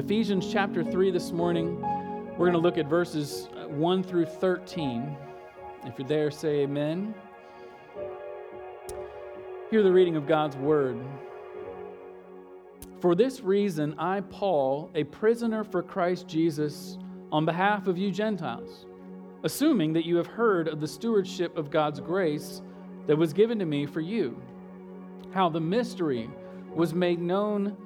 [0.00, 1.78] Ephesians chapter 3 this morning.
[2.30, 5.14] We're going to look at verses uh, 1 through 13.
[5.84, 7.14] If you're there, say amen.
[9.70, 10.98] Hear the reading of God's word.
[13.02, 16.96] For this reason, I, Paul, a prisoner for Christ Jesus,
[17.30, 18.86] on behalf of you Gentiles,
[19.44, 22.62] assuming that you have heard of the stewardship of God's grace
[23.06, 24.40] that was given to me for you,
[25.34, 26.30] how the mystery
[26.74, 27.76] was made known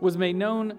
[0.00, 0.78] was made known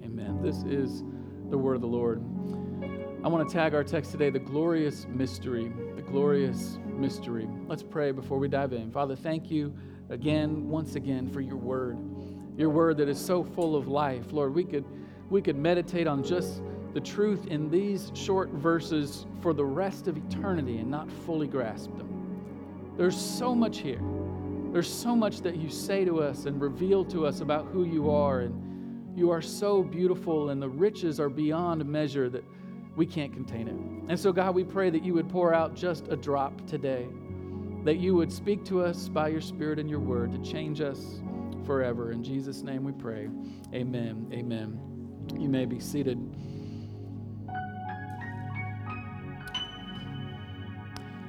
[0.11, 0.41] Amen.
[0.41, 1.05] This is
[1.49, 2.21] the word of the Lord.
[3.23, 5.71] I want to tag our text today the glorious mystery.
[5.95, 7.47] The glorious mystery.
[7.65, 8.91] Let's pray before we dive in.
[8.91, 9.73] Father, thank you
[10.09, 11.97] again, once again, for your word.
[12.57, 14.33] Your word that is so full of life.
[14.33, 14.83] Lord, we could
[15.29, 16.61] we could meditate on just
[16.93, 21.95] the truth in these short verses for the rest of eternity and not fully grasp
[21.95, 22.93] them.
[22.97, 24.01] There's so much here.
[24.73, 28.11] There's so much that you say to us and reveal to us about who you
[28.11, 28.70] are and
[29.15, 32.43] you are so beautiful, and the riches are beyond measure that
[32.95, 33.75] we can't contain it.
[34.09, 37.07] And so, God, we pray that you would pour out just a drop today,
[37.83, 41.21] that you would speak to us by your Spirit and your word to change us
[41.65, 42.11] forever.
[42.11, 43.29] In Jesus' name we pray.
[43.73, 44.29] Amen.
[44.33, 44.79] Amen.
[45.37, 46.19] You may be seated.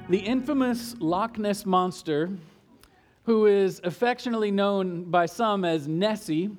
[0.09, 2.29] The infamous Loch Ness Monster,
[3.23, 6.49] who is affectionately known by some as Nessie,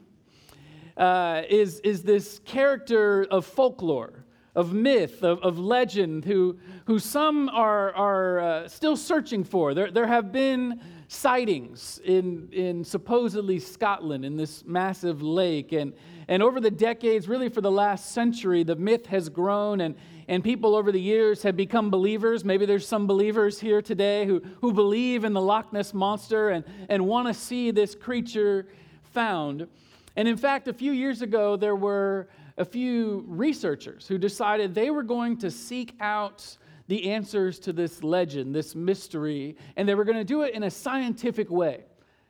[0.97, 4.25] uh, is, is this character of folklore,
[4.55, 9.75] of myth, of, of legend, who, who some are, are uh, still searching for.
[9.75, 15.72] There, there have been sightings in, in supposedly Scotland in this massive lake.
[15.72, 15.93] And,
[16.28, 19.97] and over the decades, really for the last century, the myth has grown and,
[20.28, 22.44] and people over the years have become believers.
[22.44, 26.65] Maybe there's some believers here today who, who believe in the Loch Ness Monster and,
[26.88, 28.66] and want to see this creature
[29.03, 29.69] found.
[30.16, 34.91] And in fact, a few years ago, there were a few researchers who decided they
[34.91, 40.04] were going to seek out the answers to this legend, this mystery, and they were
[40.04, 41.84] going to do it in a scientific way.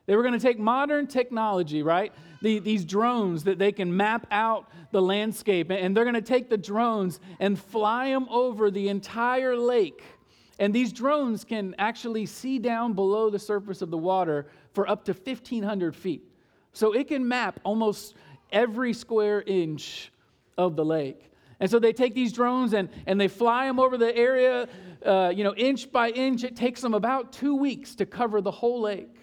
[0.05, 2.13] They were going to take modern technology, right?
[2.41, 6.49] The, these drones that they can map out the landscape, and they're going to take
[6.49, 10.03] the drones and fly them over the entire lake.
[10.57, 15.05] And these drones can actually see down below the surface of the water for up
[15.05, 16.23] to 1,500 feet.
[16.75, 18.15] So it can map almost
[18.51, 20.11] every square inch
[20.57, 21.31] of the lake.
[21.61, 24.67] And so they take these drones and, and they fly them over the area,
[25.05, 26.43] uh, you know, inch by inch.
[26.43, 29.15] It takes them about two weeks to cover the whole lake.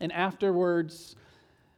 [0.00, 1.16] And afterwards,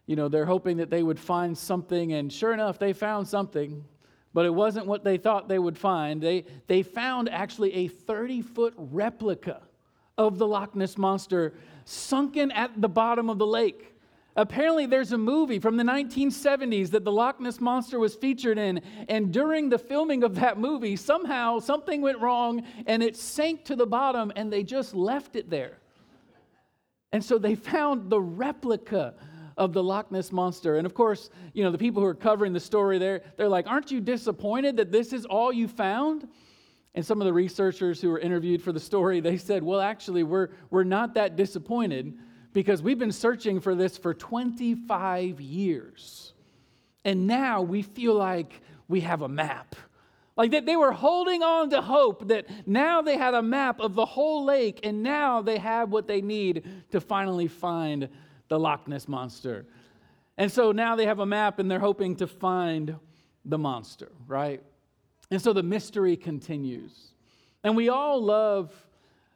[0.06, 2.12] you know, they're hoping that they would find something.
[2.12, 3.84] And sure enough, they found something,
[4.32, 6.22] but it wasn't what they thought they would find.
[6.22, 9.62] They, they found actually a 30 foot replica
[10.16, 13.93] of the Loch Ness Monster sunken at the bottom of the lake.
[14.36, 18.82] Apparently, there's a movie from the 1970s that the Loch Ness Monster was featured in.
[19.08, 23.76] And during the filming of that movie, somehow something went wrong and it sank to
[23.76, 25.78] the bottom and they just left it there.
[27.12, 29.14] And so they found the replica
[29.56, 30.78] of the Loch Ness Monster.
[30.78, 33.68] And of course, you know, the people who are covering the story there, they're like,
[33.68, 36.26] Aren't you disappointed that this is all you found?
[36.96, 40.24] And some of the researchers who were interviewed for the story, they said, Well, actually,
[40.24, 42.18] we're, we're not that disappointed
[42.54, 46.32] because we've been searching for this for 25 years.
[47.04, 49.76] And now we feel like we have a map.
[50.36, 53.94] Like that they were holding on to hope that now they had a map of
[53.94, 58.08] the whole lake and now they have what they need to finally find
[58.48, 59.66] the Loch Ness monster.
[60.38, 62.96] And so now they have a map and they're hoping to find
[63.44, 64.62] the monster, right?
[65.30, 67.12] And so the mystery continues.
[67.62, 68.72] And we all love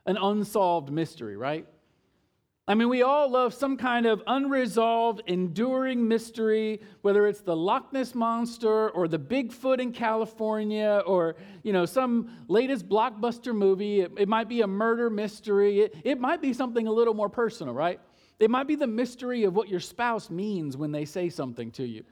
[0.06, 1.66] an unsolved mystery, right?
[2.68, 7.94] I mean, we all love some kind of unresolved, enduring mystery, whether it's the Loch
[7.94, 14.02] Ness Monster or the Bigfoot in California or, you know, some latest blockbuster movie.
[14.02, 15.80] It, it might be a murder mystery.
[15.80, 18.00] It, it might be something a little more personal, right?
[18.38, 21.86] It might be the mystery of what your spouse means when they say something to
[21.86, 22.04] you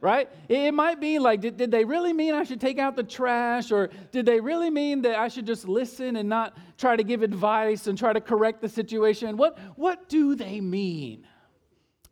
[0.00, 0.28] right?
[0.48, 3.70] It might be like, did, did they really mean I should take out the trash?
[3.70, 7.22] Or did they really mean that I should just listen and not try to give
[7.22, 9.36] advice and try to correct the situation?
[9.36, 11.26] What, what do they mean?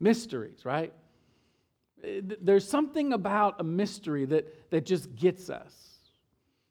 [0.01, 0.93] Mysteries, right?
[2.03, 5.75] There's something about a mystery that, that just gets us.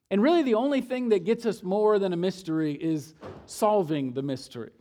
[0.09, 3.13] And really, the only thing that gets us more than a mystery is
[3.45, 4.71] solving the mystery.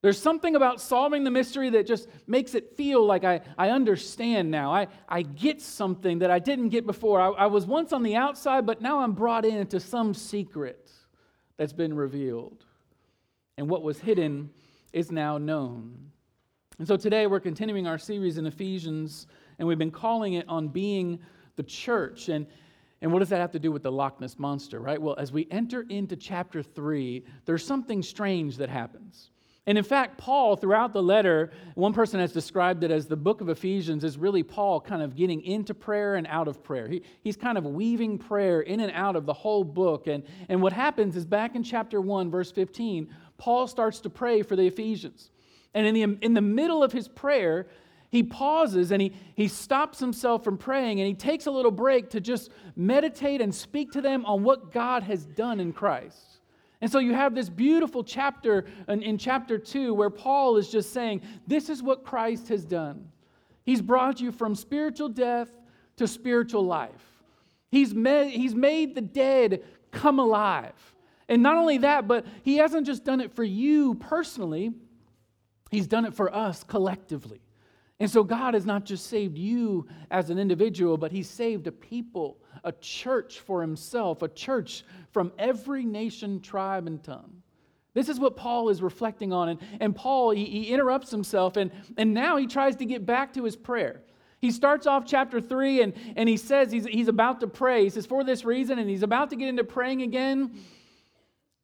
[0.00, 4.48] There's something about solving the mystery that just makes it feel like I, I understand
[4.48, 4.72] now.
[4.72, 7.20] I, I get something that I didn't get before.
[7.20, 10.90] I, I was once on the outside, but now I'm brought into some secret
[11.56, 12.64] that's been revealed.
[13.56, 14.50] And what was hidden
[14.92, 16.12] is now known.
[16.78, 19.26] And so today we're continuing our series in Ephesians,
[19.58, 21.18] and we've been calling it on being
[21.56, 22.28] the church.
[22.28, 22.46] And,
[23.02, 25.02] and what does that have to do with the Loch Ness Monster, right?
[25.02, 29.30] Well, as we enter into chapter three, there's something strange that happens.
[29.68, 33.42] And in fact, Paul, throughout the letter, one person has described it as the book
[33.42, 36.88] of Ephesians is really Paul kind of getting into prayer and out of prayer.
[36.88, 40.06] He, he's kind of weaving prayer in and out of the whole book.
[40.06, 44.40] And, and what happens is back in chapter 1, verse 15, Paul starts to pray
[44.40, 45.30] for the Ephesians.
[45.74, 47.66] And in the, in the middle of his prayer,
[48.08, 52.08] he pauses and he, he stops himself from praying and he takes a little break
[52.10, 56.37] to just meditate and speak to them on what God has done in Christ.
[56.80, 60.92] And so you have this beautiful chapter in, in, chapter 2 where Paul is just
[60.92, 63.10] saying, This is what Christ has done.
[63.64, 65.50] He's brought you from spiritual death
[65.96, 67.22] to spiritual life.
[67.70, 70.94] He's he's made the dead come alive.
[71.28, 74.72] And not only that, but he hasn't just done it for you personally,
[75.70, 77.40] he's done it for us collectively.
[78.00, 81.72] And so God has not just saved you as an individual, but He saved a
[81.72, 87.42] people, a church for Himself, a church from every nation, tribe, and tongue.
[87.94, 89.48] This is what Paul is reflecting on.
[89.48, 93.34] And, and Paul, he, he interrupts himself, and, and now he tries to get back
[93.34, 94.02] to his prayer.
[94.40, 97.82] He starts off chapter 3 and, and he says he's, he's about to pray.
[97.82, 100.60] He says, For this reason, and he's about to get into praying again.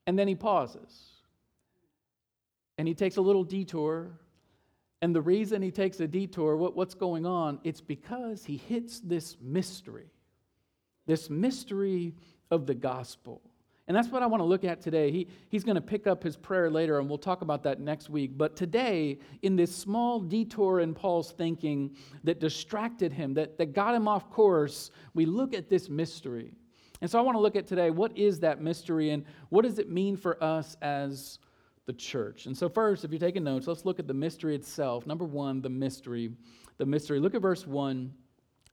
[0.09, 1.13] And then he pauses.
[2.77, 4.11] And he takes a little detour
[5.05, 7.59] and the reason he takes a detour, what, what's going on?
[7.62, 10.11] It's because he hits this mystery,
[11.06, 12.15] this mystery
[12.51, 13.43] of the gospel.
[13.87, 15.11] And that's what I want to look at today.
[15.11, 18.09] He, he's going to pick up his prayer later, and we'll talk about that next
[18.09, 18.39] week.
[18.39, 23.95] But today, in this small detour in Paul's thinking that distracted him, that, that got
[23.95, 26.55] him off course, we look at this mystery.
[27.03, 29.79] And so I want to look at today what is that mystery and what does
[29.79, 31.41] it mean for us as
[31.87, 32.47] the church.
[32.47, 35.07] And so, first, if you're taking notes, let's look at the mystery itself.
[35.07, 36.31] Number one, the mystery.
[36.79, 37.21] The mystery.
[37.21, 38.13] Look at verse one.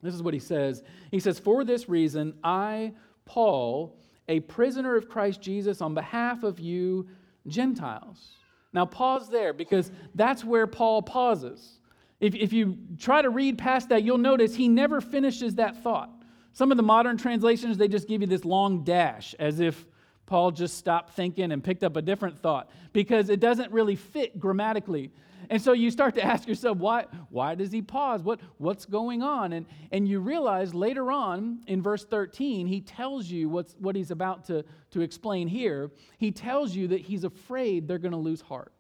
[0.02, 0.84] This is what he says.
[1.12, 2.94] He says, For this reason, I,
[3.26, 7.08] Paul, a prisoner of Christ Jesus, on behalf of you
[7.48, 8.32] Gentiles.
[8.74, 11.80] Now, pause there because that's where Paul pauses.
[12.20, 16.10] If, if you try to read past that, you'll notice he never finishes that thought.
[16.54, 19.86] Some of the modern translations, they just give you this long dash as if
[20.26, 24.40] Paul just stopped thinking and picked up a different thought because it doesn't really fit
[24.40, 25.12] grammatically.
[25.50, 28.22] And so you start to ask yourself, why, why does he pause?
[28.22, 29.54] What, what's going on?
[29.54, 34.12] And, and you realize later on in verse 13, he tells you what's, what he's
[34.12, 35.92] about to, to explain here.
[36.18, 38.72] He tells you that he's afraid they're going to lose heart.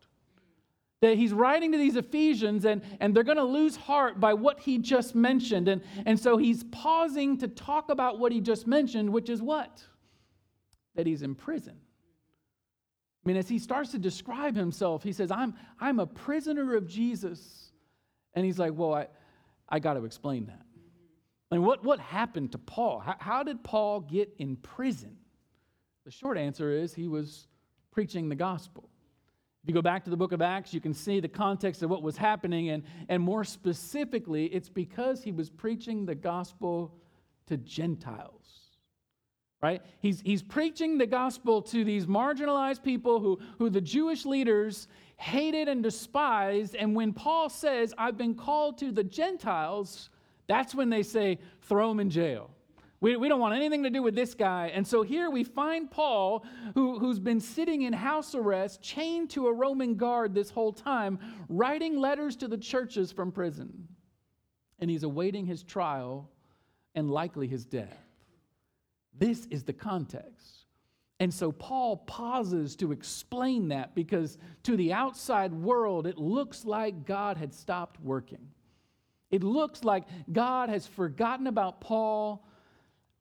[1.01, 4.59] That he's writing to these Ephesians and, and they're going to lose heart by what
[4.59, 5.67] he just mentioned.
[5.67, 9.83] And, and so he's pausing to talk about what he just mentioned, which is what?
[10.95, 11.75] That he's in prison.
[13.23, 16.87] I mean, as he starts to describe himself, he says, I'm, I'm a prisoner of
[16.87, 17.71] Jesus.
[18.33, 19.07] And he's like, Well, I,
[19.69, 20.61] I got to explain that.
[21.51, 22.99] I mean, what, what happened to Paul?
[22.99, 25.17] How, how did Paul get in prison?
[26.05, 27.47] The short answer is he was
[27.91, 28.89] preaching the gospel.
[29.61, 31.89] If you go back to the book of Acts, you can see the context of
[31.89, 32.69] what was happening.
[32.69, 36.95] And, and more specifically, it's because he was preaching the gospel
[37.47, 38.40] to Gentiles
[39.61, 39.81] right?
[39.99, 44.87] He's, he's preaching the gospel to these marginalized people who, who the Jewish leaders
[45.17, 46.75] hated and despised.
[46.75, 50.09] And when Paul says, I've been called to the Gentiles,
[50.47, 52.49] that's when they say, throw him in jail.
[53.01, 54.71] We, we don't want anything to do with this guy.
[54.73, 59.47] And so here we find Paul, who, who's been sitting in house arrest, chained to
[59.47, 63.87] a Roman guard this whole time, writing letters to the churches from prison.
[64.79, 66.29] And he's awaiting his trial
[66.95, 68.10] and likely his death.
[69.17, 70.65] This is the context.
[71.19, 77.05] And so Paul pauses to explain that because to the outside world, it looks like
[77.05, 78.49] God had stopped working.
[79.29, 82.43] It looks like God has forgotten about Paul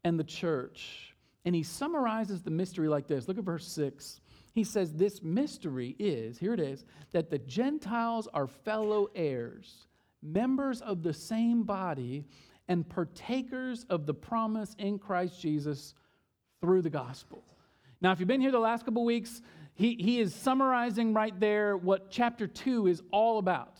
[0.02, 1.14] and the church.
[1.44, 3.28] And he summarizes the mystery like this.
[3.28, 4.20] Look at verse 6.
[4.52, 9.86] He says, This mystery is, here it is, that the Gentiles are fellow heirs,
[10.22, 12.24] members of the same body,
[12.70, 15.92] and partakers of the promise in Christ Jesus
[16.62, 17.44] through the gospel.
[18.00, 19.42] Now, if you've been here the last couple weeks,
[19.74, 23.76] he, he is summarizing right there what chapter 2 is all about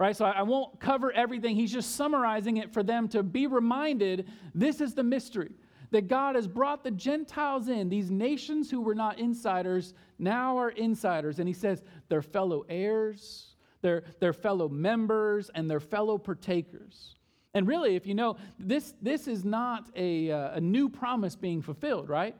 [0.00, 0.16] right?
[0.16, 1.54] So I won't cover everything.
[1.54, 5.50] He's just summarizing it for them to be reminded this is the mystery
[5.90, 10.70] that God has brought the Gentiles in, these nations who were not insiders now are
[10.70, 11.38] insiders.
[11.38, 17.16] And he says they're fellow heirs, they're, they're fellow members, and they're fellow partakers.
[17.54, 21.62] And really, if you know, this, this is not a, uh, a new promise being
[21.62, 22.36] fulfilled, right?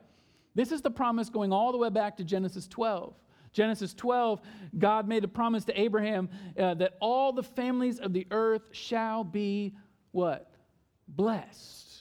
[0.55, 3.13] This is the promise going all the way back to Genesis 12.
[3.53, 4.41] Genesis 12,
[4.77, 9.23] God made a promise to Abraham uh, that all the families of the earth shall
[9.25, 9.75] be
[10.11, 10.49] what?
[11.07, 11.91] Blessed.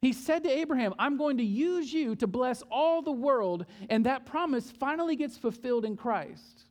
[0.00, 3.66] He said to Abraham, I'm going to use you to bless all the world.
[3.90, 6.66] And that promise finally gets fulfilled in Christ.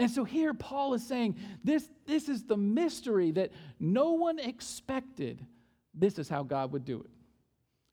[0.00, 5.46] And so here Paul is saying this, this is the mystery that no one expected.
[5.94, 7.10] This is how God would do it.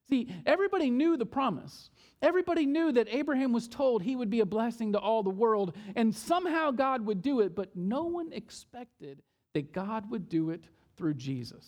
[0.09, 1.89] See, everybody knew the promise.
[2.21, 5.75] Everybody knew that Abraham was told he would be a blessing to all the world,
[5.97, 9.21] and somehow God would do it, but no one expected
[9.53, 10.63] that God would do it
[10.95, 11.67] through Jesus.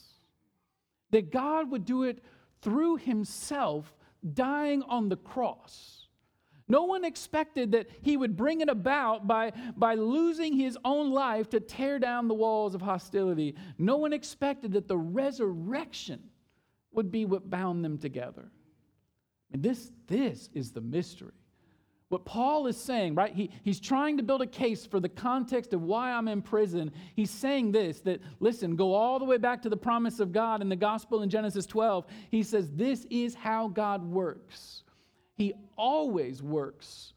[1.12, 2.24] That God would do it
[2.62, 3.93] through himself
[4.34, 6.08] dying on the cross.
[6.70, 11.50] No one expected that he would bring it about by, by losing his own life
[11.50, 13.56] to tear down the walls of hostility.
[13.80, 16.22] No one expected that the resurrection
[16.92, 18.52] would be what bound them together.
[19.52, 21.34] And this, this is the mystery.
[22.10, 23.34] What Paul is saying, right?
[23.34, 26.92] He, he's trying to build a case for the context of why I'm in prison.
[27.16, 30.62] He's saying this that, listen, go all the way back to the promise of God
[30.62, 32.06] in the gospel in Genesis 12.
[32.32, 34.84] He says, This is how God works.
[35.39, 37.13] He always works.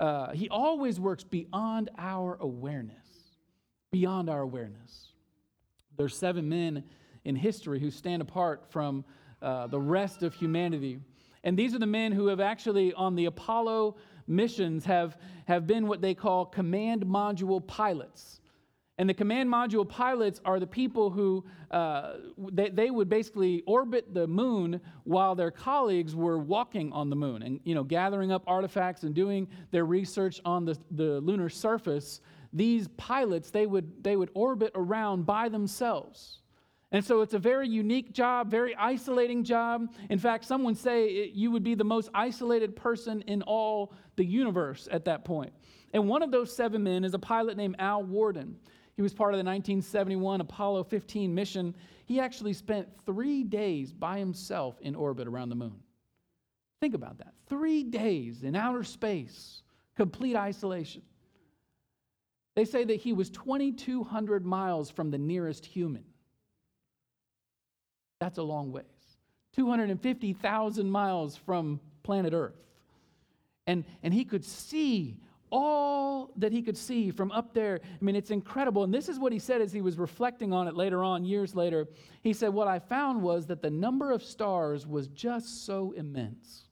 [0.00, 3.06] Uh, he always works beyond our awareness.
[3.92, 5.12] Beyond our awareness.
[5.98, 6.84] There's seven men
[7.26, 9.04] in history who stand apart from
[9.42, 11.00] uh, the rest of humanity.
[11.44, 15.86] And these are the men who have actually, on the Apollo missions have, have been
[15.86, 18.40] what they call command module pilots.
[18.98, 22.14] And the command module pilots are the people who uh,
[22.50, 27.42] they, they would basically orbit the moon while their colleagues were walking on the moon
[27.42, 32.20] and you know gathering up artifacts and doing their research on the, the lunar surface.
[32.54, 36.40] These pilots they would they would orbit around by themselves.
[36.92, 39.92] And so it's a very unique job, very isolating job.
[40.08, 43.92] In fact, some would say it, you would be the most isolated person in all
[44.14, 45.52] the universe at that point.
[45.92, 48.56] And one of those seven men is a pilot named Al Worden.
[48.96, 51.74] He was part of the 1971 Apollo 15 mission.
[52.06, 55.80] He actually spent three days by himself in orbit around the moon.
[56.80, 57.34] Think about that.
[57.46, 59.62] Three days in outer space,
[59.96, 61.02] complete isolation.
[62.54, 66.04] They say that he was 2,200 miles from the nearest human.
[68.18, 68.84] That's a long ways.
[69.54, 72.56] 250,000 miles from planet Earth.
[73.66, 75.18] And, and he could see
[75.50, 77.80] all that he could see from up there.
[77.84, 78.84] I mean, it's incredible.
[78.84, 81.54] And this is what he said as he was reflecting on it later on, years
[81.54, 81.86] later.
[82.22, 86.64] He said, What I found was that the number of stars was just so immense.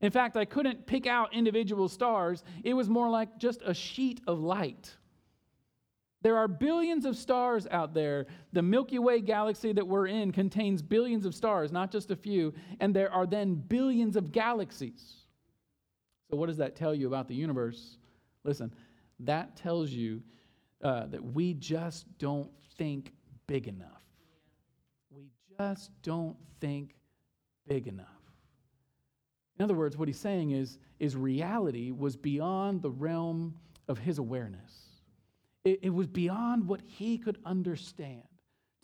[0.00, 4.20] In fact, I couldn't pick out individual stars, it was more like just a sheet
[4.26, 4.94] of light.
[6.24, 8.26] There are billions of stars out there.
[8.54, 12.54] The Milky Way galaxy that we're in contains billions of stars, not just a few,
[12.80, 15.23] and there are then billions of galaxies.
[16.34, 17.96] So, what does that tell you about the universe?
[18.42, 18.74] Listen,
[19.20, 20.20] that tells you
[20.82, 23.12] uh, that we just don't think
[23.46, 24.02] big enough.
[25.12, 26.96] We just don't think
[27.68, 28.08] big enough.
[29.60, 33.54] In other words, what he's saying is, is reality was beyond the realm
[33.86, 34.86] of his awareness.
[35.62, 38.24] It, it was beyond what he could understand.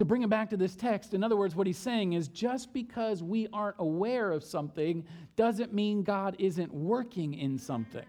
[0.01, 2.73] To bring it back to this text, in other words, what he's saying is just
[2.73, 5.05] because we aren't aware of something
[5.37, 8.07] doesn't mean God isn't working in something.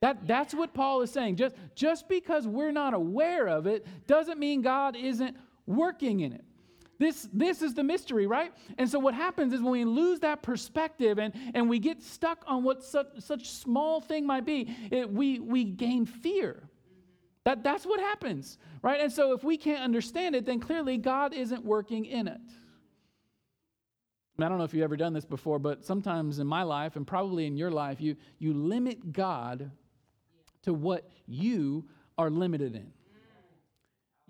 [0.00, 1.36] That, that's what Paul is saying.
[1.36, 6.44] Just, just because we're not aware of it doesn't mean God isn't working in it.
[6.98, 8.52] This, this is the mystery, right?
[8.76, 12.42] And so what happens is when we lose that perspective and, and we get stuck
[12.48, 16.68] on what such, such small thing might be, it, we, we gain fear.
[17.44, 19.00] That, that's what happens, right?
[19.00, 22.40] And so if we can't understand it, then clearly God isn't working in it.
[24.38, 27.06] I don't know if you've ever done this before, but sometimes in my life and
[27.06, 29.70] probably in your life, you, you limit God
[30.62, 31.84] to what you
[32.18, 32.92] are limited in.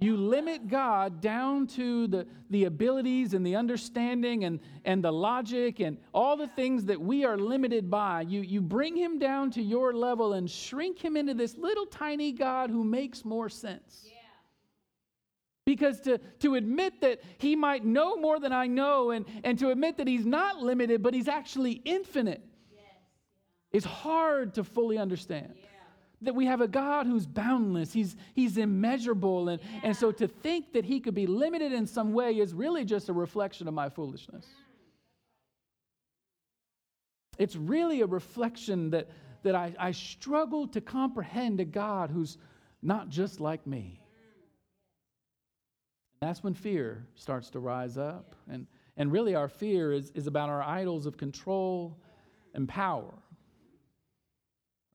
[0.00, 5.78] You limit God down to the, the abilities and the understanding and, and the logic
[5.80, 8.22] and all the things that we are limited by.
[8.22, 12.32] You, you bring him down to your level and shrink him into this little tiny
[12.32, 14.06] God who makes more sense.
[15.64, 19.70] Because to, to admit that he might know more than I know and, and to
[19.70, 22.84] admit that he's not limited, but he's actually infinite, yes.
[23.72, 25.54] is hard to fully understand.
[25.56, 25.63] Yeah.
[26.25, 29.49] That we have a God who's boundless, he's, he's immeasurable.
[29.49, 29.81] And, yeah.
[29.85, 33.09] and so to think that he could be limited in some way is really just
[33.09, 34.47] a reflection of my foolishness.
[37.38, 39.09] It's really a reflection that,
[39.43, 42.38] that I, I struggle to comprehend a God who's
[42.83, 44.00] not just like me.
[46.21, 48.35] That's when fear starts to rise up.
[48.49, 48.66] And,
[48.97, 51.99] and really, our fear is, is about our idols of control
[52.54, 53.12] and power.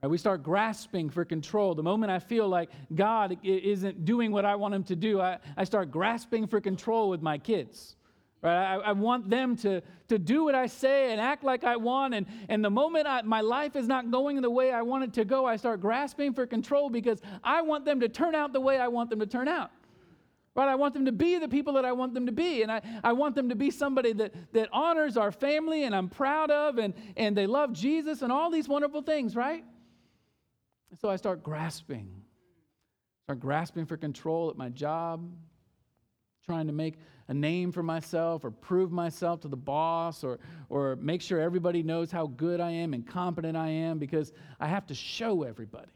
[0.02, 1.76] Right, we start grasping for control.
[1.76, 5.40] The moment I feel like God isn't doing what I want him to do, I,
[5.58, 7.98] I start grasping for control with my kids.
[8.42, 8.56] Right?
[8.56, 12.14] I, I, want them to, to do what I say and act like I want.
[12.14, 15.14] And, and the moment I, my life is not going the way I want it
[15.14, 18.62] to go, I start grasping for control because I want them to turn out the
[18.62, 19.72] way I want them to turn out.
[20.56, 20.70] Right?
[20.70, 22.62] I want them to be the people that I want them to be.
[22.62, 26.08] And I, I want them to be somebody that, that honors our family and I'm
[26.08, 29.66] proud of and, and they love Jesus and all these wonderful things, right?
[30.90, 32.10] And so I start grasping.
[33.26, 35.30] Start grasping for control at my job,
[36.46, 36.96] trying to make
[37.28, 41.84] a name for myself or prove myself to the boss or, or make sure everybody
[41.84, 45.92] knows how good I am and competent I am because I have to show everybody.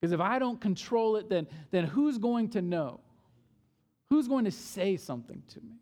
[0.00, 3.00] Because if I don't control it, then, then who's going to know?
[4.10, 5.74] Who's going to say something to me?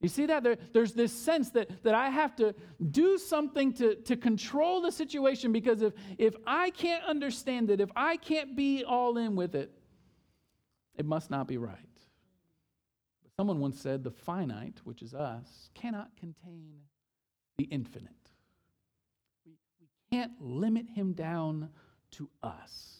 [0.00, 0.42] You see that?
[0.42, 2.54] There, there's this sense that, that I have to
[2.90, 7.90] do something to, to control the situation because if, if I can't understand it, if
[7.96, 9.72] I can't be all in with it,
[10.96, 11.78] it must not be right.
[13.22, 16.80] But someone once said the finite, which is us, cannot contain
[17.56, 18.10] the infinite.
[19.46, 21.70] We, we can't limit him down
[22.12, 22.94] to us.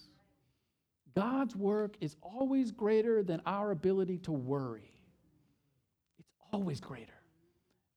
[1.14, 4.93] God's work is always greater than our ability to worry.
[6.52, 7.12] Always greater.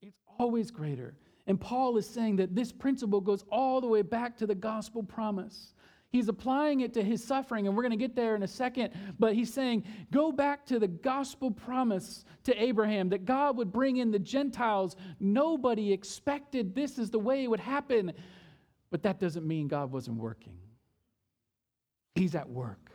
[0.02, 1.16] It's always greater.
[1.48, 5.04] And Paul is saying that this principle goes all the way back to the gospel
[5.04, 5.74] promise.
[6.10, 8.94] He's applying it to his suffering, and we're going to get there in a second.
[9.20, 13.98] But he's saying, go back to the gospel promise to Abraham that God would bring
[13.98, 14.96] in the Gentiles.
[15.20, 18.14] Nobody expected this is the way it would happen.
[18.90, 20.58] But that doesn't mean God wasn't working,
[22.16, 22.92] He's at work.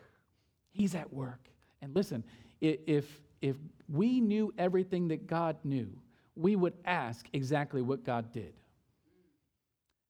[0.71, 1.49] He's at work.
[1.83, 2.25] And listen,
[2.63, 3.57] if, if
[3.89, 5.91] we knew everything that God knew,
[6.35, 8.55] we would ask exactly what God did.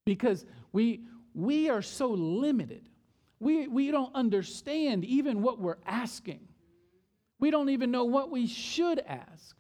[0.04, 1.00] Because we,
[1.34, 2.88] we are so limited.
[3.40, 6.40] We, we don't understand even what we're asking.
[7.40, 9.56] We don't even know what we should ask.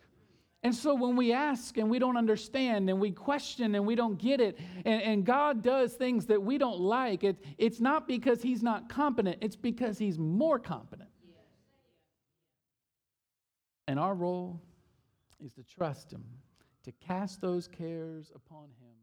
[0.64, 4.16] And so when we ask and we don't understand and we question and we don't
[4.16, 8.40] get it, and, and God does things that we don't like, it, it's not because
[8.42, 11.08] He's not competent, it's because He's more competent.
[13.88, 14.60] And our role
[15.44, 16.24] is to trust Him,
[16.84, 18.94] to cast those cares upon Him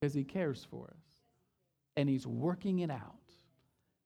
[0.00, 1.02] because He cares for us
[1.96, 3.14] and He's working it out.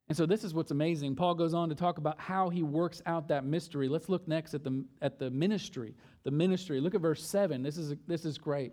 [0.09, 1.17] And so this is what's amazing.
[1.17, 3.89] Paul goes on to talk about how he works out that mystery.
[3.89, 5.95] Let's look next at the, at the ministry.
[6.25, 6.81] The ministry.
[6.81, 7.63] Look at verse 7.
[7.63, 8.73] This is, this is great.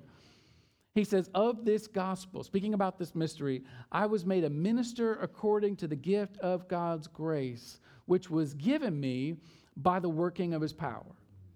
[0.94, 5.78] He says, Of this gospel, speaking about this mystery, I was made a minister according
[5.78, 9.38] to the gift of God's grace, which was given me
[9.78, 11.06] by the working of his power.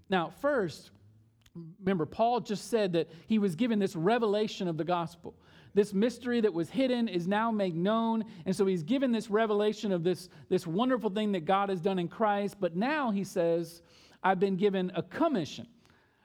[0.10, 0.91] Now, first,
[1.80, 5.34] remember, Paul just said that he was given this revelation of the gospel.
[5.73, 8.23] This mystery that was hidden is now made known.
[8.45, 11.99] And so he's given this revelation of this, this wonderful thing that God has done
[11.99, 12.58] in Christ.
[12.60, 13.82] But now he says,
[14.23, 15.67] I've been given a commission.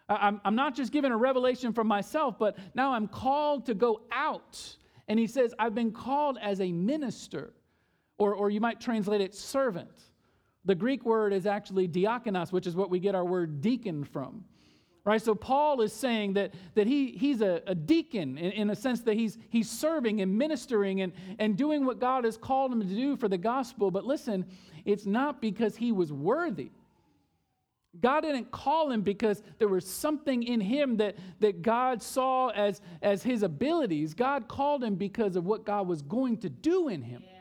[0.09, 4.03] I'm, I'm not just given a revelation for myself, but now I'm called to go
[4.13, 4.77] out.
[5.09, 7.53] And he says, I've been called as a minister,
[8.19, 9.91] or, or you might translate it servant.
[10.65, 14.45] The Greek word is actually diakonos, which is what we get our word deacon from.
[15.05, 15.21] Right?
[15.21, 19.01] So Paul is saying that, that he, he's a, a deacon in, in a sense
[19.03, 22.87] that he's, he's serving and ministering and, and doing what God has called him to
[22.87, 23.91] do for the gospel.
[23.91, 24.45] But listen,
[24.85, 26.71] it's not because he was worthy.
[27.99, 32.81] God didn't call him because there was something in him that, that God saw as,
[33.03, 34.15] as his abilities.
[34.15, 37.25] God called him because of what God was going to do in him.
[37.27, 37.40] Yeah.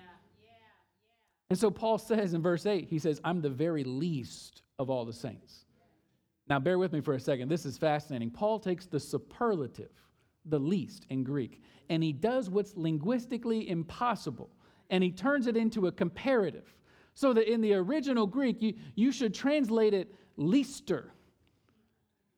[1.50, 5.06] And so Paul says in verse 8, he says, I'm the very least of all
[5.06, 5.66] the saints.
[6.48, 7.50] Now, bear with me for a second.
[7.50, 8.32] This is fascinating.
[8.32, 9.92] Paul takes the superlative,
[10.46, 14.50] the least in Greek, and he does what's linguistically impossible,
[14.90, 16.76] and he turns it into a comparative.
[17.14, 21.12] So that in the original Greek, you, you should translate it leaster.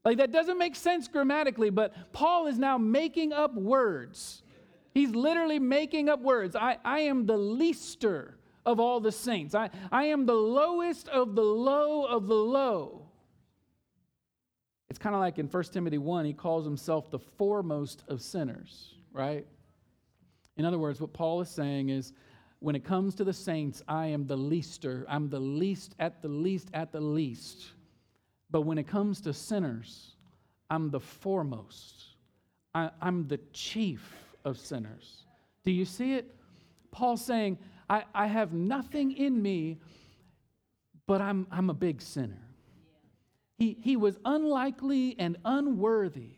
[0.03, 4.41] Like that doesn't make sense grammatically, but Paul is now making up words.
[4.93, 6.55] He's literally making up words.
[6.55, 9.55] I, I am the leaster of all the saints.
[9.55, 13.07] I, I am the lowest of the low of the low.
[14.89, 18.95] It's kind of like in 1 Timothy 1, he calls himself the foremost of sinners,
[19.13, 19.47] right?
[20.57, 22.13] In other words, what Paul is saying is
[22.59, 25.05] when it comes to the saints, I am the leaster.
[25.09, 27.71] I'm the least at the least at the least.
[28.51, 30.15] But when it comes to sinners,
[30.69, 32.03] I'm the foremost.
[32.75, 34.13] I, I'm the chief
[34.45, 35.23] of sinners.
[35.63, 36.35] Do you see it?
[36.91, 37.57] Paul's saying,
[37.91, 39.77] I, I have nothing in me,
[41.07, 42.41] but I'm, I'm a big sinner.
[43.57, 46.29] He, he was unlikely and unworthy.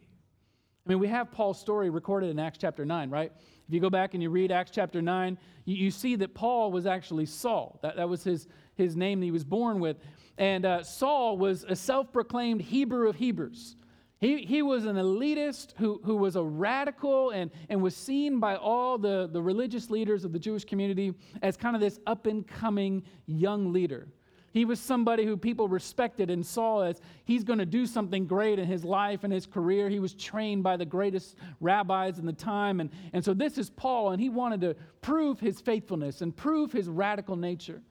[0.86, 3.32] I mean, we have Paul's story recorded in Acts chapter 9, right?
[3.68, 6.72] If you go back and you read Acts chapter 9, you, you see that Paul
[6.72, 7.78] was actually Saul.
[7.84, 9.98] That, that was his, his name that he was born with.
[10.39, 13.76] And uh, Saul was a self proclaimed Hebrew of Hebrews.
[14.23, 18.55] He, he was an elitist who, who was a radical and, and was seen by
[18.55, 22.47] all the, the religious leaders of the Jewish community as kind of this up and
[22.47, 24.07] coming young leader.
[24.53, 28.59] He was somebody who people respected and saw as he's going to do something great
[28.59, 29.89] in his life and his career.
[29.89, 32.79] He was trained by the greatest rabbis in the time.
[32.79, 36.71] And, and so this is Paul, and he wanted to prove his faithfulness and prove
[36.71, 37.81] his radical nature.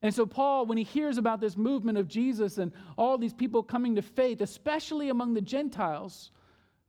[0.00, 3.62] And so, Paul, when he hears about this movement of Jesus and all these people
[3.62, 6.30] coming to faith, especially among the Gentiles,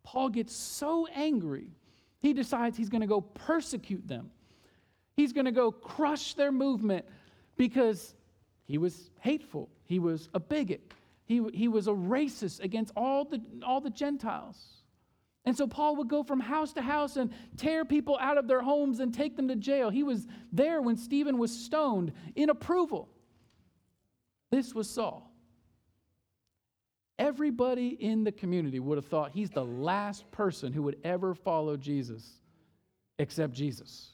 [0.04, 1.72] Paul gets so angry,
[2.22, 4.30] he decides he's going to go persecute them.
[5.16, 7.06] He's going to go crush their movement
[7.58, 8.14] because
[8.66, 10.94] he was hateful, he was a bigot,
[11.26, 14.79] he, he was a racist against all the, all the Gentiles.
[15.50, 18.62] And so Paul would go from house to house and tear people out of their
[18.62, 19.90] homes and take them to jail.
[19.90, 23.10] He was there when Stephen was stoned in approval.
[24.52, 25.34] This was Saul.
[27.18, 31.76] Everybody in the community would have thought he's the last person who would ever follow
[31.76, 32.30] Jesus
[33.18, 34.10] except Jesus.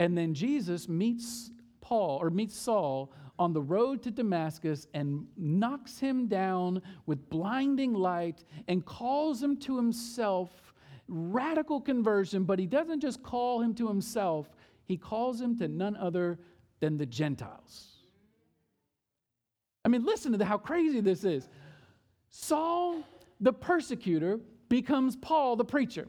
[0.00, 5.98] And then Jesus meets Paul or meets Saul on the road to Damascus and knocks
[5.98, 10.74] him down with blinding light and calls him to himself.
[11.06, 14.48] Radical conversion, but he doesn't just call him to himself,
[14.84, 16.38] he calls him to none other
[16.80, 17.98] than the Gentiles.
[19.84, 21.48] I mean, listen to how crazy this is.
[22.28, 23.02] Saul,
[23.40, 26.08] the persecutor, becomes Paul, the preacher.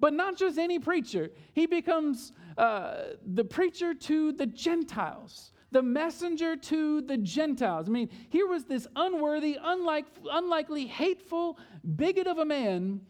[0.00, 6.56] But not just any preacher, he becomes uh, the preacher to the Gentiles the messenger
[6.56, 7.88] to the Gentiles.
[7.88, 11.58] I mean, here was this unworthy, unlike, unlikely, hateful
[11.96, 13.00] bigot of a man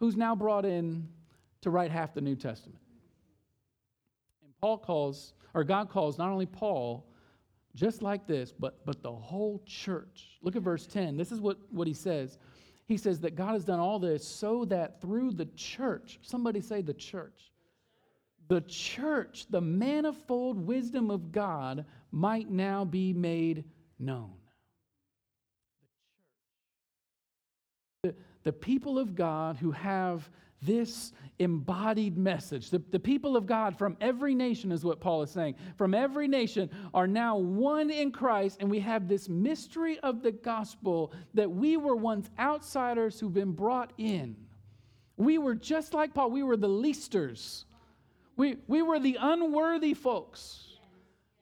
[0.00, 1.08] who's now brought in
[1.62, 2.80] to write half the New Testament.
[4.42, 7.06] And Paul calls, or God calls not only Paul,
[7.74, 10.38] just like this, but, but the whole church.
[10.42, 11.16] Look at verse 10.
[11.16, 12.38] This is what, what he says.
[12.86, 16.80] He says that God has done all this so that through the church, somebody say
[16.80, 17.52] the church,
[18.48, 23.64] the church, the manifold wisdom of God might now be made
[23.98, 24.32] known.
[28.02, 30.28] The, the people of God who have
[30.62, 32.70] this embodied message.
[32.70, 36.28] The, the people of God from every nation, is what Paul is saying, from every
[36.28, 41.50] nation are now one in Christ, and we have this mystery of the gospel that
[41.50, 44.34] we were once outsiders who've been brought in.
[45.18, 47.65] We were just like Paul, we were the leasters.
[48.36, 50.62] We, we were the unworthy folks.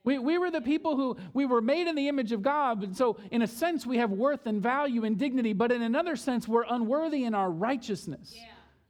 [0.05, 2.83] We, we were the people who we were made in the image of God.
[2.83, 6.15] And so, in a sense, we have worth and value and dignity, but in another
[6.15, 8.35] sense, we're unworthy in our righteousness.
[8.37, 8.45] Yeah.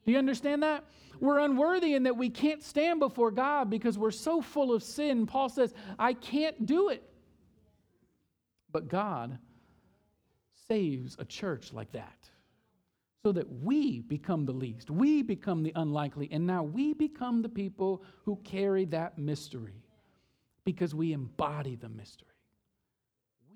[0.05, 0.85] Do you understand that?
[1.21, 5.27] We're unworthy in that we can't stand before God because we're so full of sin.
[5.27, 7.03] Paul says, I can't do it.
[8.73, 9.39] But God
[10.67, 12.29] saves a church like that
[13.25, 17.49] so that we become the least, we become the unlikely, and now we become the
[17.49, 19.83] people who carry that mystery
[20.67, 22.29] because we embody the mystery.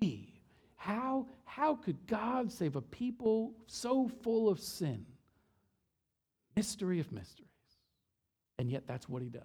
[0.01, 0.41] We.
[0.75, 5.05] How, how could God save a people so full of sin?
[6.55, 7.47] Mystery of mysteries.
[8.57, 9.43] And yet that's what he does.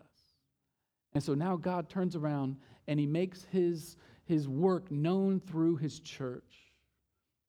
[1.13, 2.57] And so now God turns around
[2.89, 6.73] and he makes his, his work known through his church.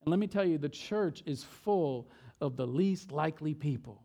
[0.01, 2.09] And let me tell you, the church is full
[2.41, 4.01] of the least likely people.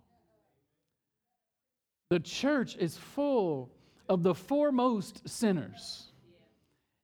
[2.10, 3.70] The church is full
[4.08, 6.06] of the foremost sinners.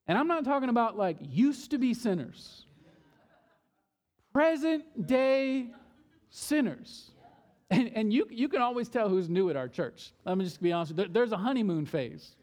[0.08, 2.66] And I'm not talking about like used to be sinners,
[4.32, 5.68] present day
[6.30, 7.10] sinners.
[7.70, 10.12] And, and you, you can always tell who's new at our church.
[10.24, 10.94] Let me just be honest.
[10.94, 12.36] There, there's a honeymoon phase.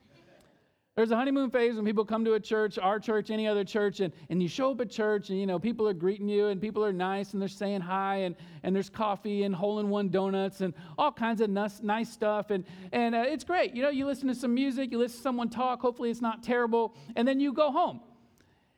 [0.95, 3.99] There's a honeymoon phase when people come to a church, our church, any other church,
[3.99, 6.61] and, and you show up at church and, you know, people are greeting you and
[6.61, 10.71] people are nice and they're saying hi and, and there's coffee and hole-in-one donuts and
[10.99, 12.51] all kinds of nice, nice stuff.
[12.51, 13.73] And, and uh, it's great.
[13.73, 16.43] You know, you listen to some music, you listen to someone talk, hopefully it's not
[16.43, 17.99] terrible, and then you go home.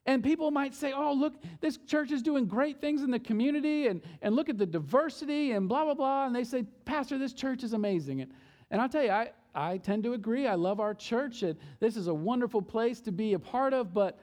[0.05, 3.87] And people might say, oh, look, this church is doing great things in the community
[3.87, 6.27] and, and look at the diversity and blah, blah, blah.
[6.27, 8.21] And they say, Pastor, this church is amazing.
[8.21, 8.31] And,
[8.71, 10.47] and I'll tell you, I, I tend to agree.
[10.47, 13.93] I love our church, and this is a wonderful place to be a part of,
[13.93, 14.19] but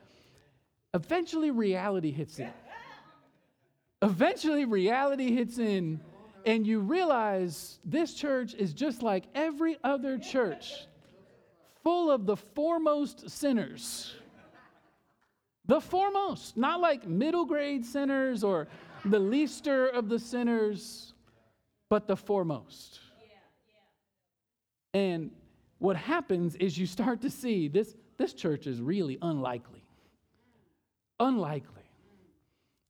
[0.93, 2.53] eventually reality hits in.
[4.03, 6.01] Eventually, reality hits in,
[6.45, 10.87] and you realize this church is just like every other church,
[11.83, 14.15] full of the foremost sinners.
[15.67, 18.67] The foremost, not like middle grade sinners or
[19.05, 21.15] the leaster of the sinners,
[21.89, 23.02] but the foremost.
[24.95, 25.31] And
[25.79, 29.85] what happens is you start to see this, this church is really unlikely.
[31.19, 31.83] Unlikely.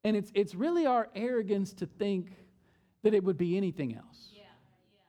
[0.05, 2.33] And it's, it's really our arrogance to think
[3.03, 4.31] that it would be anything else.
[4.33, 5.01] Yeah, yeah.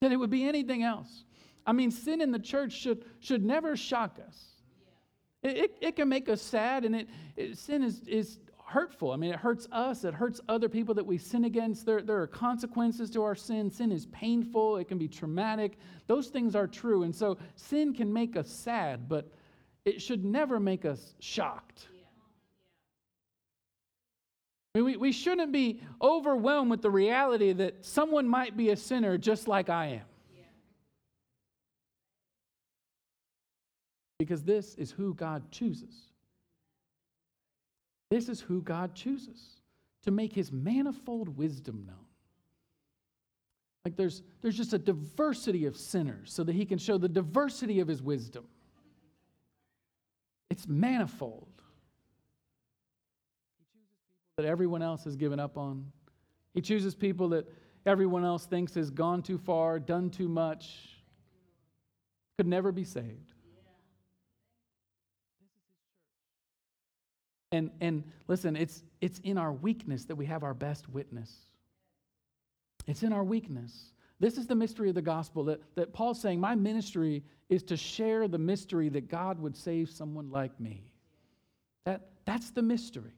[0.00, 1.24] That it would be anything else.
[1.66, 4.36] I mean, sin in the church should, should never shock us.
[5.42, 5.50] Yeah.
[5.50, 9.12] It, it, it, can make us sad, and it, it sin is, is hurtful.
[9.12, 11.86] I mean, it hurts us, it hurts other people that we sin against.
[11.86, 13.70] There, there are consequences to our sin.
[13.70, 15.78] Sin is painful, it can be traumatic.
[16.06, 17.02] Those things are true.
[17.02, 19.30] And so sin can make us sad, but
[19.84, 21.88] it should never make us shocked.
[24.74, 28.76] I mean, we, we shouldn't be overwhelmed with the reality that someone might be a
[28.76, 30.02] sinner just like I am.
[34.18, 36.07] Because this is who God chooses.
[38.10, 39.60] This is who God chooses
[40.04, 41.96] to make his manifold wisdom known.
[43.84, 47.80] Like there's, there's just a diversity of sinners so that he can show the diversity
[47.80, 48.44] of his wisdom.
[50.50, 51.48] It's manifold.
[53.58, 55.90] He chooses people that everyone else has given up on.
[56.54, 57.46] He chooses people that
[57.86, 60.98] everyone else thinks has gone too far, done too much,
[62.36, 63.34] could never be saved.
[67.50, 71.32] And, and listen, it's, it's in our weakness that we have our best witness.
[72.86, 73.92] It's in our weakness.
[74.20, 77.76] This is the mystery of the gospel that, that Paul's saying, My ministry is to
[77.76, 80.92] share the mystery that God would save someone like me.
[81.84, 83.12] That, that's the mystery.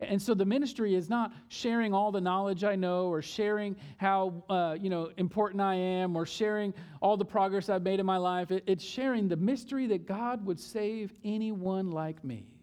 [0.00, 4.42] And so the ministry is not sharing all the knowledge I know or sharing how
[4.48, 8.16] uh, you know, important I am or sharing all the progress I've made in my
[8.16, 8.50] life.
[8.50, 12.53] It, it's sharing the mystery that God would save anyone like me.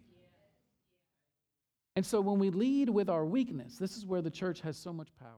[1.96, 4.94] And so when we lead with our weakness, this is where the church has so
[4.94, 5.30] much power.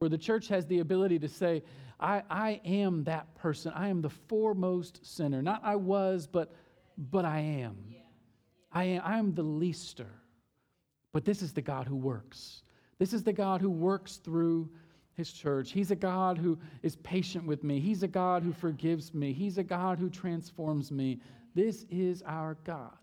[0.00, 1.62] Where the church has the ability to say,
[2.00, 3.72] I, I am that person.
[3.74, 5.42] I am the foremost sinner.
[5.42, 6.54] Not I was, but,
[6.96, 7.76] but I am.
[8.70, 10.10] I am I am the leaster.
[11.12, 12.62] But this is the God who works.
[12.98, 14.68] This is the God who works through
[15.14, 15.72] his church.
[15.72, 17.80] He's a God who is patient with me.
[17.80, 19.32] He's a God who forgives me.
[19.32, 21.20] He's a God who transforms me.
[21.54, 22.96] This is our God.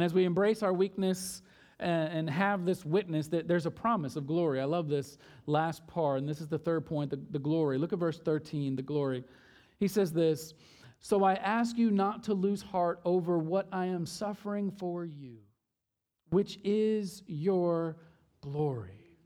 [0.00, 1.42] And as we embrace our weakness
[1.78, 4.58] uh, and have this witness that there's a promise of glory.
[4.58, 7.76] I love this last part, and this is the third point the, the glory.
[7.76, 9.24] Look at verse 13, the glory.
[9.78, 10.54] He says this
[11.00, 15.36] So I ask you not to lose heart over what I am suffering for you,
[16.30, 17.98] which is your
[18.40, 19.18] glory.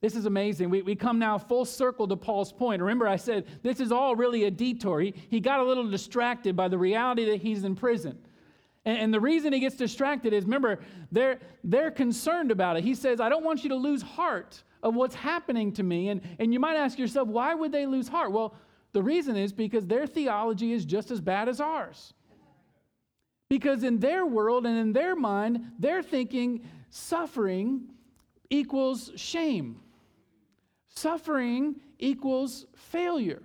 [0.00, 0.70] This is amazing.
[0.70, 2.80] We, we come now full circle to Paul's point.
[2.80, 5.00] Remember, I said this is all really a detour.
[5.00, 8.16] He, he got a little distracted by the reality that he's in prison.
[8.84, 10.80] And, and the reason he gets distracted is remember,
[11.12, 12.84] they're, they're concerned about it.
[12.84, 16.08] He says, I don't want you to lose heart of what's happening to me.
[16.08, 18.32] And, and you might ask yourself, why would they lose heart?
[18.32, 18.54] Well,
[18.92, 22.14] the reason is because their theology is just as bad as ours.
[23.48, 27.88] Because in their world and in their mind, they're thinking suffering
[28.48, 29.80] equals shame,
[30.88, 33.42] suffering equals failure.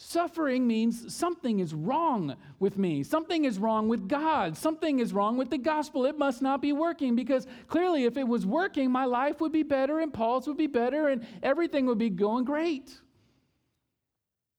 [0.00, 3.02] Suffering means something is wrong with me.
[3.02, 4.56] Something is wrong with God.
[4.56, 6.06] Something is wrong with the gospel.
[6.06, 9.64] It must not be working because clearly, if it was working, my life would be
[9.64, 12.96] better and Paul's would be better and everything would be going great.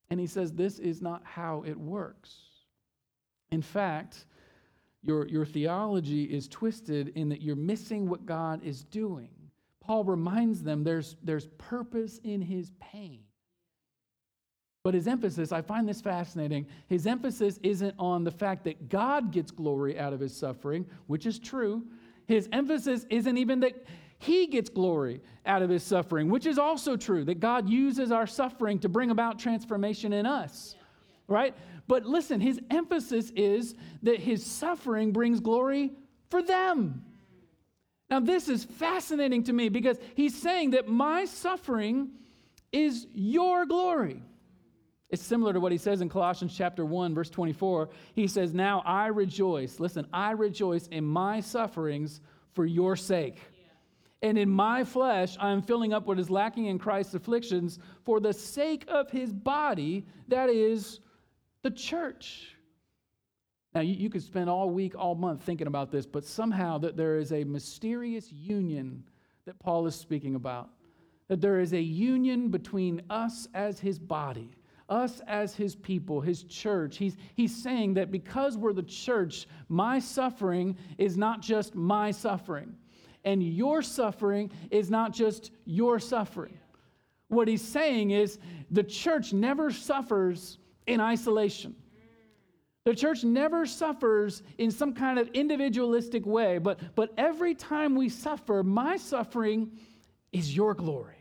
[0.09, 2.35] And he says, This is not how it works.
[3.49, 4.25] In fact,
[5.03, 9.29] your, your theology is twisted in that you're missing what God is doing.
[9.79, 13.21] Paul reminds them there's, there's purpose in his pain.
[14.83, 19.31] But his emphasis, I find this fascinating, his emphasis isn't on the fact that God
[19.31, 21.83] gets glory out of his suffering, which is true.
[22.27, 23.85] His emphasis isn't even that
[24.19, 28.27] he gets glory out of his suffering, which is also true, that God uses our
[28.27, 30.75] suffering to bring about transformation in us,
[31.27, 31.55] right?
[31.87, 35.91] But listen, his emphasis is that his suffering brings glory
[36.29, 37.03] for them.
[38.09, 42.09] Now, this is fascinating to me because he's saying that my suffering
[42.71, 44.21] is your glory.
[45.09, 47.89] It's similar to what he says in Colossians chapter 1 verse 24.
[48.13, 49.79] He says, "Now I rejoice.
[49.79, 52.21] Listen, I rejoice in my sufferings
[52.53, 53.39] for your sake."
[54.21, 58.19] And in my flesh, I am filling up what is lacking in Christ's afflictions for
[58.19, 60.99] the sake of his body, that is
[61.61, 62.55] the church.
[63.73, 66.97] Now, you, you could spend all week, all month thinking about this, but somehow that
[66.97, 69.03] there is a mysterious union
[69.45, 70.69] that Paul is speaking about.
[71.29, 74.51] That there is a union between us as his body
[74.89, 76.97] us as his people, his church.
[76.97, 82.75] He's, he's saying that because we're the church, my suffering is not just my suffering,
[83.23, 86.57] and your suffering is not just your suffering.
[87.27, 88.39] What he's saying is
[88.71, 91.75] the church never suffers in isolation.
[92.85, 98.09] The church never suffers in some kind of individualistic way, but, but every time we
[98.09, 99.71] suffer, my suffering
[100.31, 101.18] is your glory.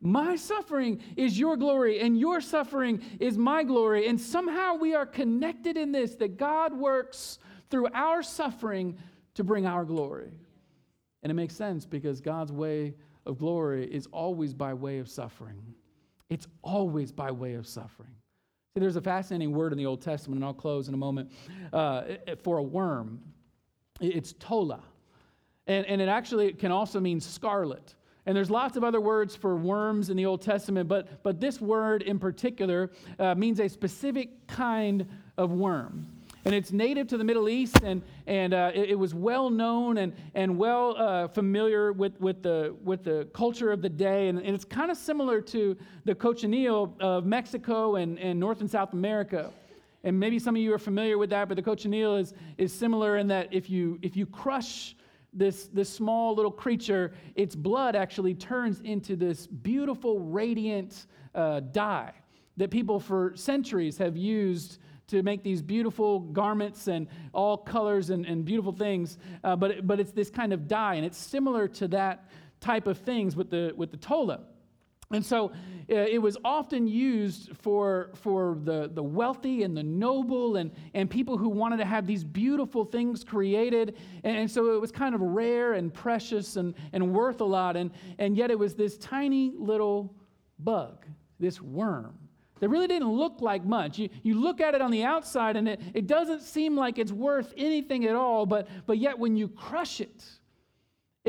[0.00, 4.06] My suffering is your glory, and your suffering is my glory.
[4.06, 7.38] And somehow we are connected in this that God works
[7.70, 8.96] through our suffering
[9.34, 10.32] to bring our glory.
[11.22, 12.94] And it makes sense because God's way
[13.26, 15.60] of glory is always by way of suffering.
[16.30, 18.14] It's always by way of suffering.
[18.74, 21.32] See, there's a fascinating word in the Old Testament, and I'll close in a moment,
[21.72, 22.02] uh,
[22.42, 23.20] for a worm.
[24.00, 24.80] It's tola.
[25.66, 27.94] And, and it actually can also mean scarlet.
[28.28, 31.62] And there's lots of other words for worms in the Old Testament, but, but this
[31.62, 36.06] word in particular uh, means a specific kind of worm.
[36.44, 39.96] And it's native to the Middle East, and, and uh, it, it, was well known
[39.96, 44.28] and, and well uh, familiar with, with, the, with the culture of the day.
[44.28, 48.70] And, and it's kind of similar to the cochineal of Mexico and, and North and
[48.70, 49.50] South America.
[50.04, 53.16] And maybe some of you are familiar with that, but the cochineal is, is similar
[53.16, 54.94] in that if you, if you crush
[55.32, 62.12] this, this small little creature, its blood actually turns into this beautiful, radiant uh, dye
[62.56, 68.26] that people for centuries have used to make these beautiful garments and all colors and,
[68.26, 69.18] and beautiful things.
[69.42, 72.28] Uh, but, but it's this kind of dye, and it's similar to that
[72.60, 74.40] type of things with the, with the tola.
[75.10, 75.52] And so
[75.90, 81.08] uh, it was often used for, for the, the wealthy and the noble and, and
[81.08, 83.96] people who wanted to have these beautiful things created.
[84.22, 87.74] And, so it was kind of rare and precious and, and worth a lot.
[87.74, 90.14] And, and yet it was this tiny little
[90.58, 91.06] bug,
[91.40, 92.18] this worm,
[92.60, 93.98] that really didn't look like much.
[93.98, 97.12] You, you look at it on the outside and it, it doesn't seem like it's
[97.12, 100.22] worth anything at all, but, but yet when you crush it,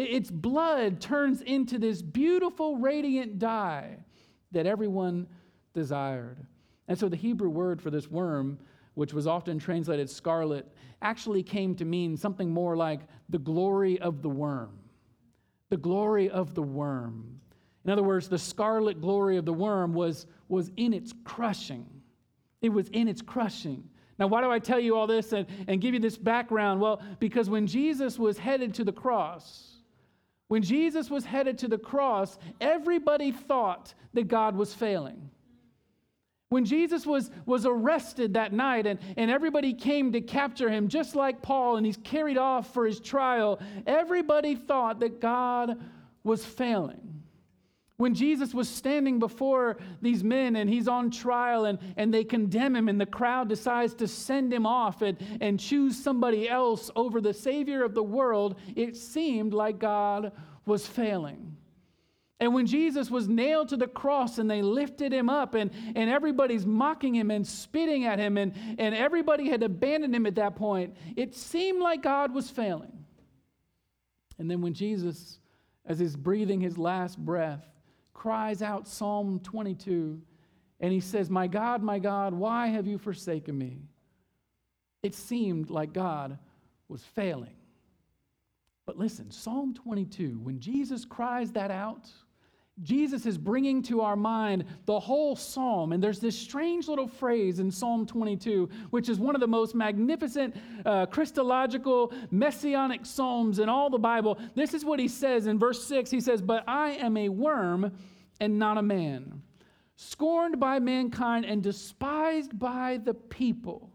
[0.03, 3.97] its blood turns into this beautiful, radiant dye
[4.51, 5.27] that everyone
[5.73, 6.37] desired.
[6.87, 8.59] And so the Hebrew word for this worm,
[8.95, 10.67] which was often translated scarlet,
[11.01, 14.77] actually came to mean something more like the glory of the worm.
[15.69, 17.39] The glory of the worm.
[17.85, 21.85] In other words, the scarlet glory of the worm was, was in its crushing.
[22.61, 23.87] It was in its crushing.
[24.17, 26.81] Now, why do I tell you all this and, and give you this background?
[26.81, 29.78] Well, because when Jesus was headed to the cross,
[30.49, 35.29] when Jesus was headed to the cross, everybody thought that God was failing.
[36.49, 41.15] When Jesus was, was arrested that night and, and everybody came to capture him, just
[41.15, 45.79] like Paul, and he's carried off for his trial, everybody thought that God
[46.23, 47.21] was failing.
[47.99, 52.73] When Jesus was standing before these men and he's on trial and, and they condemn
[52.73, 57.19] him, and the crowd decides to send him off and, and choose somebody else over
[57.19, 60.31] the Savior of the world, it seemed like God
[60.65, 61.57] was failing.
[62.39, 66.09] And when Jesus was nailed to the cross and they lifted him up, and, and
[66.09, 70.55] everybody's mocking him and spitting at him, and, and everybody had abandoned him at that
[70.55, 72.93] point, it seemed like God was failing.
[74.37, 75.41] And then when Jesus,
[75.85, 77.65] as he's breathing his last breath,
[78.19, 80.21] cries out Psalm 22,
[80.81, 83.77] and he says, My God, my God, why have you forsaken me?
[85.01, 86.37] It seemed like God
[86.89, 87.55] was failing.
[88.85, 92.09] But listen, Psalm 22, when Jesus cries that out,
[92.83, 95.91] Jesus is bringing to our mind the whole psalm.
[95.91, 99.75] And there's this strange little phrase in Psalm 22, which is one of the most
[99.75, 100.55] magnificent
[100.85, 104.39] uh, Christological messianic psalms in all the Bible.
[104.55, 106.09] This is what he says in verse 6.
[106.09, 107.91] He says, But I am a worm
[108.39, 109.41] and not a man,
[109.97, 113.91] scorned by mankind and despised by the people.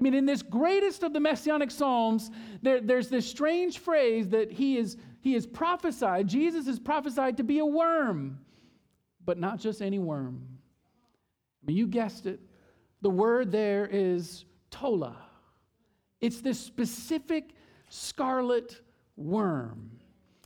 [0.00, 4.50] I mean, in this greatest of the messianic psalms, there, there's this strange phrase that
[4.50, 8.40] he is he is prophesied, Jesus is prophesied to be a worm,
[9.24, 10.42] but not just any worm.
[11.62, 12.40] I mean, you guessed it.
[13.02, 15.16] The word there is tola.
[16.20, 17.50] It's this specific
[17.88, 18.80] scarlet
[19.16, 19.92] worm.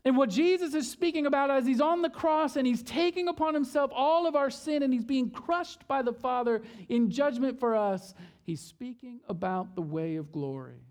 [0.04, 3.54] And what Jesus is speaking about as he's on the cross and he's taking upon
[3.54, 7.74] himself all of our sin and he's being crushed by the Father in judgment for
[7.74, 8.14] us,
[8.44, 10.82] he's speaking about the way of glory.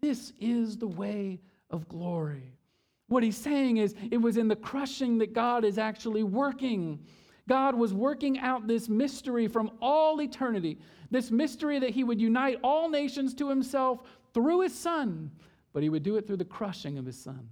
[0.00, 1.40] This is the way
[1.70, 2.56] of glory.
[3.08, 7.00] What he's saying is, it was in the crushing that God is actually working.
[7.48, 10.78] God was working out this mystery from all eternity,
[11.10, 14.00] this mystery that he would unite all nations to himself
[14.32, 15.30] through his son,
[15.72, 17.48] but he would do it through the crushing of his son.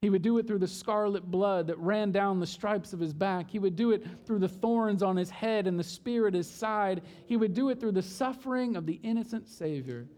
[0.00, 3.12] He would do it through the scarlet blood that ran down the stripes of his
[3.12, 3.48] back.
[3.48, 6.50] He would do it through the thorns on his head and the spear at his
[6.50, 7.02] side.
[7.26, 10.08] He would do it through the suffering of the innocent Savior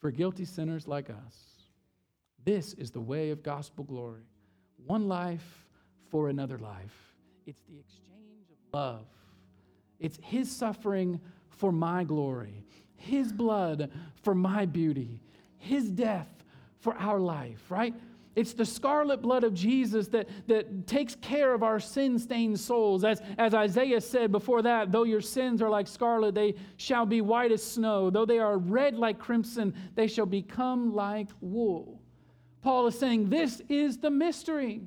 [0.00, 1.51] for guilty sinners like us.
[2.44, 4.26] This is the way of gospel glory.
[4.86, 5.66] One life
[6.10, 7.14] for another life.
[7.46, 9.06] It's the exchange of love.
[10.00, 12.64] It's His suffering for my glory,
[12.96, 13.90] His blood
[14.22, 15.20] for my beauty,
[15.58, 16.28] His death
[16.80, 17.94] for our life, right?
[18.34, 23.04] It's the scarlet blood of Jesus that, that takes care of our sin stained souls.
[23.04, 27.20] As, as Isaiah said before that, though your sins are like scarlet, they shall be
[27.20, 28.08] white as snow.
[28.08, 32.01] Though they are red like crimson, they shall become like wool.
[32.62, 34.82] Paul is saying this is the mystery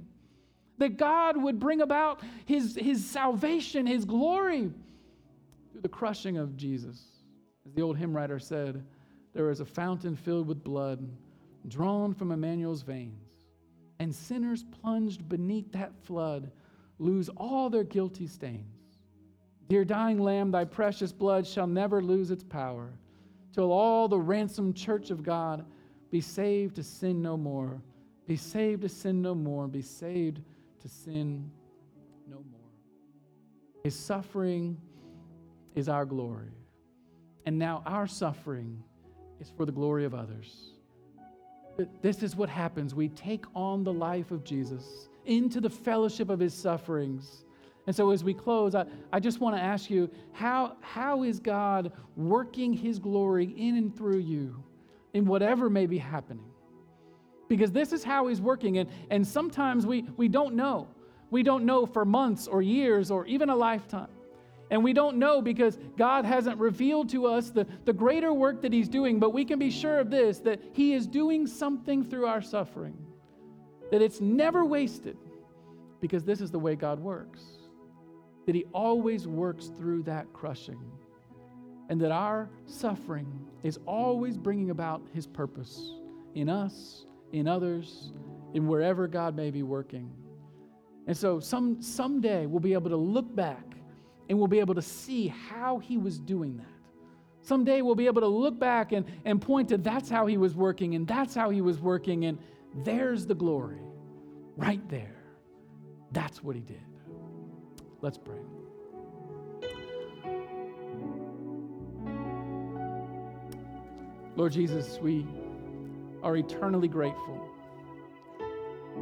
[0.77, 4.71] that God would bring about his, his salvation, his glory
[5.71, 7.01] through the crushing of Jesus.
[7.65, 8.83] As the old hymn writer said,
[9.33, 11.07] there is a fountain filled with blood
[11.67, 13.33] drawn from Emmanuel's veins,
[13.99, 16.51] and sinners plunged beneath that flood
[16.99, 18.63] lose all their guilty stains.
[19.67, 22.93] Dear dying Lamb, thy precious blood shall never lose its power
[23.51, 25.65] till all the ransomed church of God
[26.15, 27.81] be saved to sin no more.
[28.25, 29.67] Be saved to sin no more.
[29.67, 30.39] Be saved
[30.81, 31.51] to sin
[32.25, 32.71] no more.
[33.83, 34.77] His suffering
[35.75, 36.53] is our glory.
[37.45, 38.81] And now our suffering
[39.41, 40.71] is for the glory of others.
[42.01, 42.95] This is what happens.
[42.95, 47.43] We take on the life of Jesus into the fellowship of his sufferings.
[47.87, 51.41] And so, as we close, I, I just want to ask you how, how is
[51.41, 54.63] God working his glory in and through you?
[55.15, 56.43] In whatever may be happening.
[57.47, 58.79] Because this is how he's working.
[58.79, 60.89] And, and sometimes we, we don't know.
[61.31, 64.09] We don't know for months or years or even a lifetime.
[64.71, 68.73] And we don't know because God hasn't revealed to us the, the greater work that
[68.73, 72.25] He's doing, but we can be sure of this that He is doing something through
[72.25, 72.97] our suffering,
[73.91, 75.17] that it's never wasted
[76.01, 77.41] because this is the way God works,
[78.47, 80.81] that He always works through that crushing
[81.89, 83.27] and that our suffering
[83.63, 85.93] is always bringing about His purpose
[86.33, 88.11] in us, in others,
[88.53, 90.11] in wherever God may be working.
[91.07, 93.63] And so some, someday we'll be able to look back
[94.29, 96.65] and we'll be able to see how He was doing that.
[97.41, 100.55] Someday we'll be able to look back and, and point to that's how He was
[100.55, 102.39] working and that's how He was working, and
[102.83, 103.81] there's the glory
[104.57, 105.15] right there.
[106.11, 106.81] That's what He did.
[108.01, 108.41] Let's pray.
[114.35, 115.25] Lord Jesus, we
[116.21, 117.41] are eternally grateful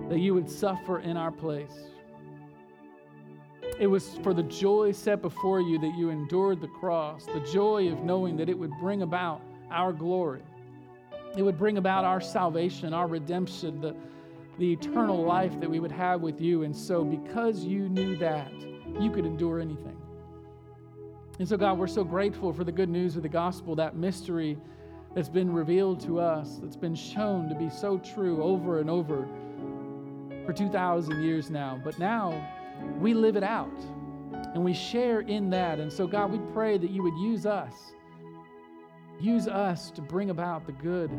[0.07, 1.73] that you would suffer in our place.
[3.79, 7.91] It was for the joy set before you that you endured the cross, the joy
[7.91, 10.43] of knowing that it would bring about our glory.
[11.35, 13.95] It would bring about our salvation, our redemption, the,
[14.59, 16.61] the eternal life that we would have with you.
[16.61, 18.51] And so, because you knew that,
[18.99, 19.97] you could endure anything.
[21.39, 24.59] And so, God, we're so grateful for the good news of the gospel, that mystery
[25.13, 29.27] that's been revealed to us, that's been shown to be so true over and over
[30.45, 31.79] for 2,000 years now.
[31.83, 32.47] But now
[32.99, 33.79] we live it out
[34.53, 35.79] and we share in that.
[35.79, 37.73] And so, God, we pray that you would use us.
[39.19, 41.11] Use us to bring about the good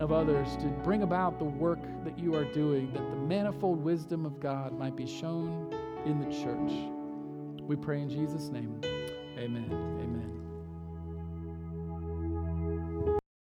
[0.00, 4.26] of others, to bring about the work that you are doing, that the manifold wisdom
[4.26, 5.72] of God might be shown
[6.04, 7.62] in the church.
[7.62, 8.80] We pray in Jesus' name.
[9.38, 9.89] Amen.